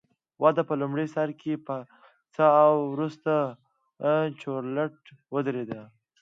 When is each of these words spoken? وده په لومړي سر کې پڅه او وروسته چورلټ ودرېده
وده 0.43 0.61
په 0.69 0.73
لومړي 0.81 1.07
سر 1.15 1.29
کې 1.41 1.53
پڅه 1.65 2.47
او 2.65 2.73
وروسته 2.93 3.33
چورلټ 4.41 4.97
ودرېده 5.33 5.81